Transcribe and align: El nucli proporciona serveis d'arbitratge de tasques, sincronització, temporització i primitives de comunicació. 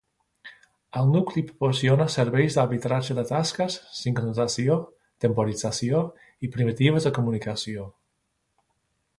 El 0.99 1.09
nucli 1.15 1.41
proporciona 1.49 2.07
serveis 2.13 2.57
d'arbitratge 2.59 3.17
de 3.19 3.25
tasques, 3.33 3.77
sincronització, 3.99 4.79
temporització 5.27 6.03
i 6.49 6.53
primitives 6.57 7.09
de 7.11 7.17
comunicació. 7.21 7.89